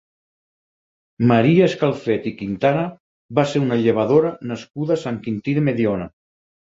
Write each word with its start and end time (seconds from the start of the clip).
Maria 1.31 1.67
Escalfet 1.71 2.25
i 2.31 2.33
Quintana 2.39 2.85
va 3.41 3.43
ser 3.51 3.61
una 3.65 3.77
llevadora 3.81 4.31
nascuda 4.53 4.97
a 4.97 5.03
Sant 5.03 5.21
Quintí 5.29 5.55
de 5.59 5.63
Mediona. 5.69 6.09